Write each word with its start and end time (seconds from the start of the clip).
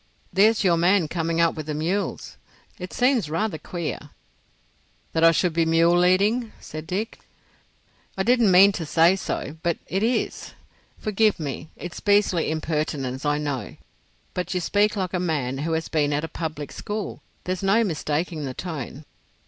"There's 0.33 0.63
your 0.63 0.77
man 0.77 1.07
coming 1.07 1.39
up 1.39 1.53
with 1.53 1.67
the 1.67 1.75
mules. 1.75 2.35
It 2.79 2.91
seems 2.91 3.29
rather 3.29 3.59
queer——" 3.59 4.09
"That 5.13 5.23
I 5.23 5.29
should 5.29 5.53
be 5.53 5.63
mule 5.63 5.95
leading?" 5.95 6.53
said 6.59 6.87
Dick. 6.87 7.19
"I 8.17 8.23
didn't 8.23 8.49
mean 8.49 8.71
to 8.71 8.85
say 8.87 9.15
so, 9.15 9.57
but 9.61 9.77
it 9.85 10.01
is. 10.01 10.55
Forgive 10.97 11.39
me—it's 11.39 11.99
beastly 11.99 12.49
impertinence 12.49 13.27
I 13.27 13.37
know, 13.37 13.75
but 14.33 14.55
you 14.55 14.59
speak 14.59 14.95
like 14.95 15.13
a 15.13 15.19
man 15.19 15.59
who 15.59 15.73
has 15.73 15.87
been 15.87 16.13
at 16.13 16.23
a 16.23 16.27
public 16.27 16.71
school. 16.71 17.21
There's 17.43 17.61
no 17.61 17.83
mistaking 17.83 18.43
the 18.43 18.55
tone." 18.55 19.05